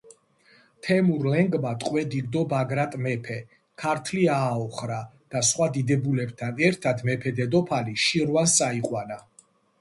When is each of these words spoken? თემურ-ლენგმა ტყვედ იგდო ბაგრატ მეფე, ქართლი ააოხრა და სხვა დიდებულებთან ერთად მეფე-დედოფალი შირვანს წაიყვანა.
თემურ-ლენგმა 0.85 1.73
ტყვედ 1.83 2.15
იგდო 2.19 2.41
ბაგრატ 2.53 2.95
მეფე, 3.07 3.37
ქართლი 3.83 4.23
ააოხრა 4.37 4.97
და 5.35 5.43
სხვა 5.51 5.69
დიდებულებთან 5.77 6.65
ერთად 6.71 7.05
მეფე-დედოფალი 7.11 7.97
შირვანს 8.07 8.59
წაიყვანა. 8.65 9.21